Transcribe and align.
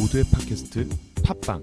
모두의 0.00 0.24
팟캐스트 0.32 0.88
팟빵 1.24 1.62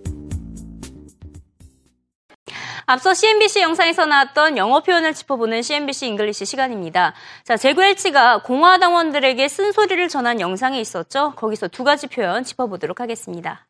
앞서 2.86 3.14
CNBC 3.14 3.62
영상에서 3.62 4.06
나왔던 4.06 4.58
영어 4.58 4.82
표현을 4.82 5.14
짚어보는 5.14 5.62
CNBC 5.62 6.08
잉글리시 6.08 6.46
시간입니다. 6.46 7.14
자, 7.44 7.58
제구 7.58 7.84
엘치가 7.84 8.44
공화당원들에게 8.44 9.46
쓴소리를 9.48 10.08
전한 10.08 10.40
영상이 10.40 10.80
있었죠. 10.80 11.34
거기서 11.36 11.68
두 11.68 11.84
가지 11.84 12.08
표현 12.08 12.44
짚어보도록 12.46 13.02
하겠습니다. 13.02 13.68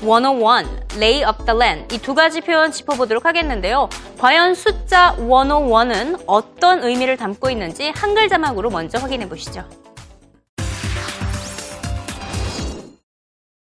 101, 0.00 0.96
lay 0.96 1.22
up 1.28 1.44
the 1.44 1.56
land. 1.56 1.94
이 1.94 1.98
두 1.98 2.14
가지 2.14 2.40
표현 2.40 2.72
짚어보도록 2.72 3.26
하겠는데요. 3.26 3.88
과연 4.18 4.54
숫자 4.54 5.14
101은 5.16 6.24
어떤 6.26 6.82
의미를 6.82 7.16
담고 7.18 7.50
있는지 7.50 7.90
한글 7.90 8.28
자막으로 8.28 8.70
먼저 8.70 8.98
확인해 8.98 9.28
보시죠. 9.28 9.68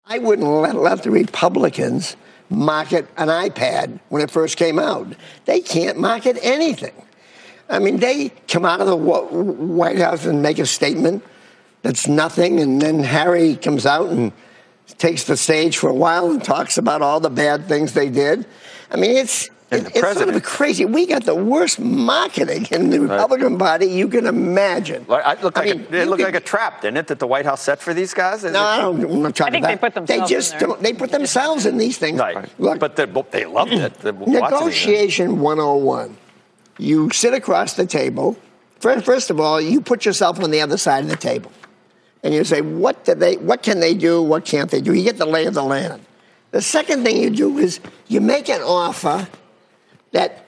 I 0.09 0.19
wouldn't 0.19 0.47
let, 0.47 0.77
let 0.77 1.03
the 1.03 1.11
Republicans 1.11 2.17
market 2.49 3.09
an 3.17 3.27
iPad 3.27 3.99
when 4.09 4.23
it 4.23 4.31
first 4.31 4.57
came 4.57 4.79
out. 4.79 5.09
They 5.47 5.59
can't 5.59 5.99
market 5.99 6.39
anything. 6.43 6.95
I 7.69 7.81
mean, 7.81 7.97
they 7.97 8.29
come 8.47 8.65
out 8.65 8.81
of 8.81 8.87
the 8.87 8.97
White 8.97 9.99
House 9.99 10.25
and 10.25 10.43
make 10.43 10.61
a 10.61 10.67
statement 10.67 11.25
that's 11.83 12.07
nothing, 12.07 12.61
and 12.61 12.81
then 12.81 13.01
Harry 13.03 13.57
comes 13.57 13.85
out 13.85 14.11
and 14.11 14.33
takes 14.99 15.25
the 15.25 15.37
stage 15.37 15.77
for 15.77 15.91
a 15.91 15.95
while 15.95 16.31
and 16.31 16.43
talks 16.43 16.79
about 16.79 17.03
all 17.03 17.19
the 17.19 17.31
bad 17.31 17.67
things 17.67 17.93
they 17.93 18.09
did. 18.09 18.47
I 18.93 18.97
mean, 18.97 19.17
it's 19.17 19.51
it, 19.69 19.97
it's 19.97 20.19
sort 20.19 20.29
of 20.29 20.43
crazy. 20.45 20.85
We 20.85 21.07
got 21.07 21.25
the 21.25 21.35
worst 21.35 21.81
marketing 21.81 22.69
in 22.71 22.91
the 22.91 23.01
Republican 23.01 23.55
right. 23.55 23.59
Party 23.59 23.87
you 23.87 24.07
can 24.07 24.27
imagine. 24.27 25.05
Look, 25.09 25.23
I, 25.25 25.41
look 25.43 25.59
I 25.59 25.65
like 25.65 25.77
mean, 25.77 25.87
a, 25.91 25.97
it 26.03 26.09
looked 26.09 26.23
like 26.23 26.37
a 26.37 26.41
trap, 26.41 26.83
didn't 26.83 26.99
it, 26.99 27.07
that 27.09 27.19
the 27.19 27.27
White 27.27 27.47
House 27.47 27.63
set 27.63 27.81
for 27.81 27.93
these 27.93 28.15
guys? 28.15 28.45
Is 28.45 28.53
no, 28.53 28.61
it? 28.61 28.63
I 28.63 28.81
don't. 28.81 29.05
I'm 29.05 29.23
not 29.23 29.41
I 29.41 29.51
think 29.51 29.65
that. 29.65 29.69
they 29.69 29.77
put 29.77 29.95
themselves. 29.95 30.31
They 30.31 30.35
just 30.35 30.59
don't. 30.61 30.81
They 30.81 30.93
put 30.93 31.11
themselves 31.11 31.67
in 31.67 31.79
these 31.79 31.99
things. 31.99 32.21
Right. 32.21 32.49
Look, 32.61 32.79
but 32.79 32.95
they 32.95 33.45
loved 33.45 33.73
it. 33.73 34.05
Negotiation 34.05 35.41
101. 35.41 36.17
You 36.79 37.11
sit 37.11 37.35
across 37.35 37.75
the 37.75 37.87
table. 37.87 38.37
First 38.79 39.31
of 39.31 39.41
all, 39.41 39.61
you 39.61 39.81
put 39.81 40.05
yourself 40.05 40.39
on 40.39 40.53
the 40.53 40.61
other 40.61 40.77
side 40.77 41.03
of 41.03 41.11
the 41.11 41.17
table, 41.17 41.51
and 42.23 42.33
you 42.33 42.45
say, 42.45 42.61
"What 42.61 43.05
do 43.05 43.17
they? 43.17 43.37
What 43.37 43.65
can 43.65 43.81
they 43.81 43.95
do? 43.95 44.23
What 44.23 44.45
can't 44.45 44.71
they 44.71 44.81
do?" 44.81 44.93
You 44.93 45.03
get 45.03 45.19
the 45.19 45.27
lay 45.27 45.47
of 45.47 45.55
the 45.55 45.65
land. 45.65 46.03
The 46.53 46.63
second 46.63 47.03
thing 47.03 47.17
you 47.17 47.31
do 47.31 47.59
is 47.59 47.81
you 48.07 48.21
make 48.21 48.49
an 48.49 48.63
offer 48.63 49.27
that 50.17 50.47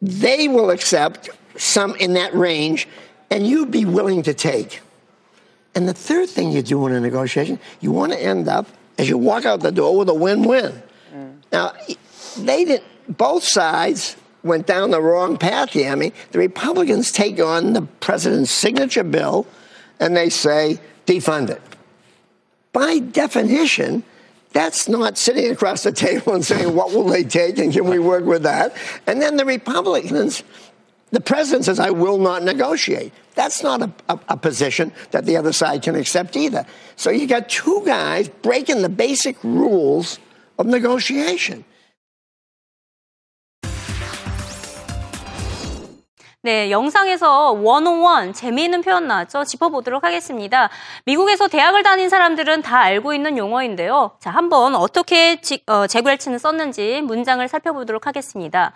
they 0.00 0.46
will 0.46 0.70
accept 0.70 1.28
some 1.56 1.96
in 1.96 2.12
that 2.12 2.32
range 2.32 2.86
and 3.28 3.44
you'd 3.44 3.72
be 3.72 3.84
willing 3.84 4.22
to 4.22 4.32
take. 4.32 4.80
And 5.74 5.88
the 5.88 5.94
third 5.94 6.28
thing 6.28 6.52
you 6.52 6.62
do 6.62 6.86
in 6.86 6.92
a 6.92 7.00
negotiation, 7.00 7.58
you 7.80 7.90
want 7.90 8.12
to 8.12 8.22
end 8.22 8.46
up 8.46 8.68
as 8.96 9.08
you 9.08 9.18
walk 9.18 9.44
out 9.44 9.58
the 9.60 9.72
door 9.72 9.98
with 9.98 10.08
a 10.08 10.14
win-win. 10.14 10.80
Mm. 11.12 11.34
Now, 11.50 11.72
they 12.38 12.64
didn't. 12.64 12.84
Both 13.08 13.42
sides 13.42 14.16
went 14.44 14.68
down 14.68 14.92
the 14.92 15.00
wrong 15.00 15.38
path 15.38 15.70
here. 15.70 15.90
I 15.90 15.96
mean, 15.96 16.12
the 16.30 16.38
Republicans 16.38 17.10
take 17.10 17.40
on 17.40 17.72
the 17.72 17.82
president's 17.82 18.52
signature 18.52 19.02
bill, 19.02 19.44
and 19.98 20.16
they 20.16 20.30
say 20.30 20.78
defund 21.04 21.50
it. 21.50 21.62
By 22.72 23.00
definition, 23.00 24.04
that's 24.54 24.88
not 24.88 25.18
sitting 25.18 25.50
across 25.50 25.82
the 25.82 25.92
table 25.92 26.32
and 26.32 26.44
saying, 26.44 26.74
what 26.74 26.92
will 26.92 27.04
they 27.04 27.24
take 27.24 27.58
and 27.58 27.72
can 27.72 27.84
we 27.84 27.98
work 27.98 28.24
with 28.24 28.44
that? 28.44 28.74
And 29.06 29.20
then 29.20 29.36
the 29.36 29.44
Republicans, 29.44 30.44
the 31.10 31.20
president 31.20 31.64
says, 31.64 31.80
I 31.80 31.90
will 31.90 32.18
not 32.18 32.44
negotiate. 32.44 33.12
That's 33.34 33.64
not 33.64 33.82
a, 33.82 33.92
a, 34.08 34.20
a, 34.28 34.36
position 34.36 34.92
that 35.10 35.26
the 35.26 35.36
other 35.36 35.52
side 35.52 35.82
can 35.82 35.96
accept 35.96 36.36
either. 36.36 36.64
So 36.94 37.10
you 37.10 37.26
got 37.26 37.48
two 37.48 37.82
guys 37.84 38.28
breaking 38.28 38.82
the 38.82 38.88
basic 38.88 39.42
rules 39.42 40.20
of 40.56 40.66
negotiation. 40.66 41.64
네, 46.44 46.70
영상에서 46.70 47.54
101 47.54 48.34
재미있는 48.34 48.82
표현 48.82 49.06
나왔죠? 49.06 49.44
짚어보도록 49.44 50.04
하겠습니다. 50.04 50.68
미국에서 51.06 51.48
대학을 51.48 51.82
다닌 51.82 52.10
사람들은 52.10 52.60
다 52.60 52.80
알고 52.80 53.14
있는 53.14 53.38
용어인데요. 53.38 54.18
자, 54.20 54.28
한번 54.28 54.74
어떻게 54.74 55.40
지, 55.40 55.62
어, 55.66 55.86
제구엘치는 55.86 56.38
썼는지 56.38 57.00
문장을 57.00 57.48
살펴보도록 57.48 58.06
하겠습니다. 58.06 58.74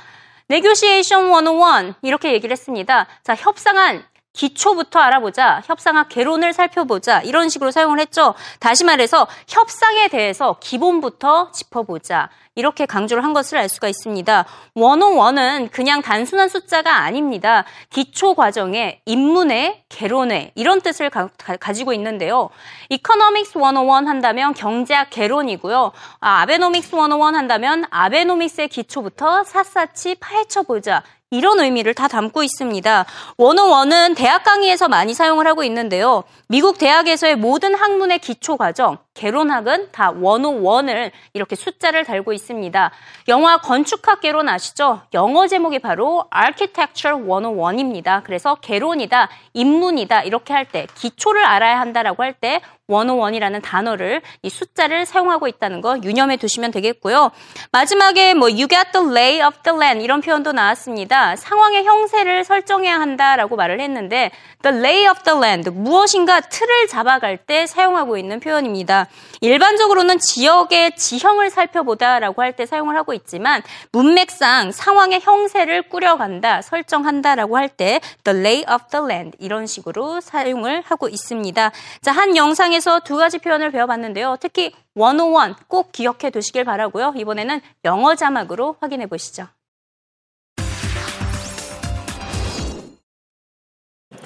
Negotiation 0.49 1.31
101 1.31 1.95
이렇게 2.01 2.33
얘기를 2.33 2.53
했습니다. 2.53 3.07
자, 3.23 3.35
협상안 3.35 4.03
기초부터 4.39 5.01
알아보자, 5.01 5.63
협상학 5.67 6.09
개론을 6.09 6.53
살펴보자 6.53 7.21
이런 7.23 7.49
식으로 7.49 7.73
사용을 7.73 7.99
했죠. 7.99 8.35
다시 8.61 8.85
말해서 8.85 9.27
협상에 9.49 10.07
대해서 10.09 10.57
기본부터 10.61 11.51
짚어보자. 11.51 12.31
이렇게 12.55 12.87
강조를 12.87 13.23
한 13.23 13.35
것을 13.35 13.59
알 13.59 13.69
수가 13.69 13.89
있습니다. 13.89 14.45
101은 14.75 15.71
그냥 15.71 16.03
단순한 16.03 16.49
숫자가 16.49 16.99
아닙니다. 16.99 17.65
기초 17.91 18.35
과정에 18.35 19.01
인문의 19.07 19.83
개론회 19.89 20.53
이런 20.55 20.81
뜻을 20.81 21.11
가, 21.11 21.29
지고 21.73 21.93
있는데요. 21.93 22.51
Economics 22.91 23.59
101 23.59 24.09
한다면 24.09 24.55
경제학 24.55 25.11
개론이고요. 25.11 25.93
아, 26.21 26.43
Abenomics 26.43 26.91
101 26.91 27.35
한다면 27.35 27.85
아베노믹스의 27.91 28.69
기초부터 28.69 29.45
샅샅이 29.45 30.17
파헤쳐 30.17 30.63
보자. 30.63 31.03
이런 31.31 31.61
의미를 31.61 31.95
다 31.95 32.09
담고 32.09 32.43
있습니다. 32.43 33.05
원어원은 33.37 34.15
대학 34.15 34.45
강의에서 34.45 34.89
많이 34.89 35.13
사용을 35.13 35.47
하고 35.47 35.63
있는데요. 35.65 36.25
미국 36.49 36.79
대학에서의 36.79 37.37
모든 37.37 37.75
학문의 37.75 38.19
기초 38.19 38.57
과정, 38.57 38.99
개론학은 39.19 39.91
다 39.91 40.13
101을 40.13 41.11
이렇게 41.33 41.57
숫자를 41.57 42.05
달고 42.05 42.33
있습니다. 42.33 42.91
영화 43.27 43.59
건축학 43.59 44.21
개론 44.21 44.49
아시죠? 44.49 45.03
영어 45.13 45.49
제목이 45.49 45.81
바로 45.81 46.25
Architecture 46.35 47.21
101입니다. 47.27 48.23
그래서 48.23 48.55
개론이다, 48.55 49.29
인문이다 49.55 50.23
이렇게 50.23 50.55
할 50.55 50.67
때, 50.67 50.87
기초를 50.95 51.45
알아야 51.45 51.81
한다라고 51.81 52.23
할때 52.23 52.61
101이라는 52.89 53.61
단어를 53.63 54.23
이 54.43 54.49
숫자를 54.49 55.05
사용하고 55.05 55.47
있다는 55.47 55.81
거 55.81 55.99
유념해 56.03 56.37
두시면 56.37 56.71
되겠고요. 56.71 57.31
마지막에 57.71 58.35
뭐 58.35 58.49
you 58.49 58.67
got 58.67 58.93
the 58.93 59.07
lay 59.07 59.47
of 59.47 59.59
the 59.63 59.77
land 59.77 60.03
이런 60.03 60.21
표현도 60.21 60.53
나왔습니다. 60.53 61.37
상황의 61.37 61.85
형세를 61.85 62.45
설정해야 62.45 62.99
한다라고 62.99 63.57
말을 63.57 63.81
했는데 63.81 64.31
the 64.63 64.79
lay 64.79 65.07
of 65.07 65.23
the 65.23 65.39
land 65.39 65.71
무엇인가 65.71 66.41
틀을 66.41 66.87
잡아갈 66.89 67.37
때 67.37 67.67
사용하고 67.67 68.17
있는 68.17 68.41
표현입니다. 68.41 69.08
일반적으로는 69.41 70.19
지역의 70.19 70.97
지형을 70.97 71.51
살펴보다라고 71.51 72.43
할 72.43 72.53
때 72.53 72.67
사용을 72.67 72.97
하고 72.97 73.13
있지만 73.15 73.63
문맥상 73.93 74.73
상황의 74.73 75.21
형세를 75.21 75.89
꾸려간다, 75.89 76.63
설정한다라고 76.63 77.57
할 77.57 77.69
때 77.69 78.01
the 78.25 78.39
lay 78.39 78.65
of 78.73 78.87
the 78.91 79.05
land 79.05 79.37
이런 79.39 79.67
식으로 79.67 80.21
사용을 80.21 80.83
하고 80.87 81.09
있습니다. 81.09 81.71
자, 82.01 82.13
한 82.13 82.37
영상에서 82.37 83.01
두 83.01 83.17
가지 83.17 83.39
표현을 83.39 83.71
배워봤는데요. 83.71 84.37
특히 84.41 84.73
101 84.95 85.55
꼭 85.69 85.93
기억해 85.93 86.31
두시길 86.31 86.65
바라고요. 86.65 87.13
이번에는 87.17 87.61
영어 87.85 88.15
자막으로 88.15 88.77
확인해 88.81 89.07
보시죠. 89.07 89.47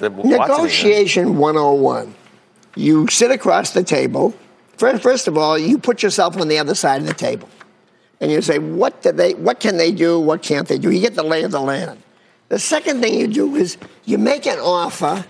Negotiation 0.01 1.35
101. 1.37 2.15
You 2.75 3.07
sit 3.09 3.31
across 3.31 3.73
the 3.73 3.85
table 3.85 4.33
First 4.77 5.29
of 5.29 5.39
all, 5.39 5.59
you 5.59 5.79
put 5.79 6.03
yourself 6.03 6.37
on 6.37 6.49
the 6.49 6.59
other 6.59 6.75
side 6.75 7.01
of 7.01 7.07
the 7.07 7.15
table, 7.15 7.49
and 8.21 8.31
you 8.31 8.43
say, 8.43 8.59
"What 8.59 9.03
do 9.03 9.13
they? 9.13 9.35
What 9.35 9.61
can 9.61 9.77
they 9.77 9.93
do? 9.93 10.19
What 10.19 10.43
can't 10.43 10.67
they 10.67 10.79
do?" 10.79 10.91
You 10.91 11.01
get 11.01 11.15
the 11.15 11.23
lay 11.23 11.45
of 11.45 11.53
the 11.53 11.61
land. 11.61 12.03
The 12.49 12.59
second 12.59 13.01
thing 13.01 13.15
you 13.15 13.29
do 13.29 13.55
is 13.55 13.77
you 14.05 14.19
make 14.19 14.47
an 14.47 14.59
offer 14.59 15.25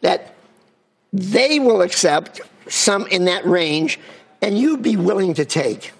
that 0.00 0.34
they 1.12 1.58
will 1.58 1.80
accept 1.82 2.40
some 2.68 3.06
in 3.06 3.24
that 3.26 3.46
range, 3.46 4.00
and 4.42 4.58
you'd 4.58 4.82
be 4.82 4.96
willing 4.96 5.34
to 5.34 5.44
take. 5.44 5.92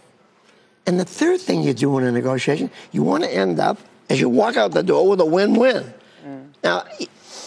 And 0.86 1.00
the 1.00 1.04
third 1.04 1.40
thing 1.40 1.62
you 1.62 1.72
do 1.72 1.96
in 1.98 2.04
a 2.04 2.12
negotiation, 2.12 2.70
you 2.92 3.02
want 3.02 3.24
to 3.24 3.32
end 3.32 3.58
up 3.58 3.78
as 4.10 4.20
you 4.20 4.28
walk 4.28 4.56
out 4.56 4.72
the 4.72 4.82
door 4.82 5.08
with 5.08 5.20
a 5.20 5.24
win-win. 5.24 5.94
Mm. 6.26 6.46
Now, 6.62 6.84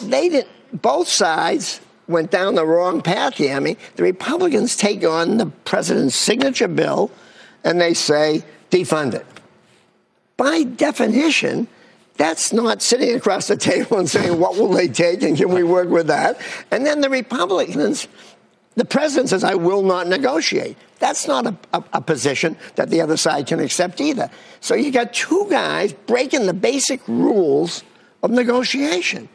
they 0.02 0.30
didn't. 0.30 0.48
Both 0.74 1.08
sides 1.08 1.80
went 2.08 2.32
down 2.32 2.56
the 2.56 2.66
wrong 2.66 3.02
path 3.02 3.36
here. 3.36 3.56
I 3.56 3.60
mean, 3.60 3.78
the 3.96 4.04
Republicans 4.04 4.76
take 4.76 5.04
on 5.04 5.38
the 5.38 5.48
president's 5.48 6.16
signature 6.16 6.68
bill 6.68 7.12
and 7.64 7.82
they 7.82 7.94
say, 7.94 8.44
defund 8.72 9.14
it. 9.14 9.26
By 10.38 10.64
definition, 10.64 11.68
that's 12.18 12.52
not 12.54 12.82
sitting 12.82 13.16
across 13.16 13.48
the 13.48 13.58
table 13.58 13.98
and 13.98 14.10
saying, 14.10 14.40
what 14.40 14.56
will 14.56 14.70
they 14.70 14.88
take 14.88 15.22
and 15.22 15.38
can 15.38 15.50
we 15.50 15.64
work 15.64 15.90
with 15.90 16.08
that? 16.08 16.40
And 16.72 16.86
then 16.86 17.02
the 17.02 17.10
Republicans, 17.10 18.08
the 18.76 18.86
president 18.86 19.30
says, 19.30 19.44
I 19.44 19.56
will 19.56 19.84
not 19.84 20.08
negotiate. 20.08 20.78
That's 21.00 21.28
not 21.28 21.46
a, 21.46 21.56
a, 21.74 21.84
a, 21.94 22.02
position 22.02 22.58
that 22.76 22.90
the 22.90 23.02
other 23.02 23.18
side 23.18 23.48
can 23.48 23.60
accept 23.60 24.02
either. 24.02 24.30
So 24.62 24.74
you 24.74 24.92
got 24.92 25.14
two 25.14 25.48
guys 25.50 25.94
breaking 25.94 26.48
the 26.48 26.54
basic 26.54 27.08
rules 27.08 27.84
of 28.24 28.32
negotiation. 28.32 29.30